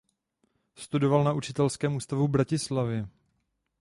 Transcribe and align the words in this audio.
Studoval 0.75 1.23
na 1.23 1.33
Učitelském 1.33 1.95
ústavu 1.95 2.27
v 2.27 2.31
Bratislavě. 2.31 3.07